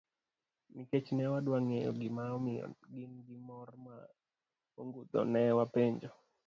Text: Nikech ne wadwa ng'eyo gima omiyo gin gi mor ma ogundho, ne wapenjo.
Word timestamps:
Nikech 0.75 1.07
ne 1.13 1.23
wadwa 1.31 1.57
ng'eyo 1.65 1.91
gima 2.01 2.23
omiyo 2.37 2.65
gin 2.93 3.13
gi 3.25 3.35
mor 3.47 3.69
ma 3.85 3.95
ogundho, 4.79 5.21
ne 5.33 5.41
wapenjo. 5.57 6.09